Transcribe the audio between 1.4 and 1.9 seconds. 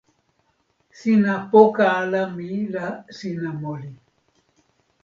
poka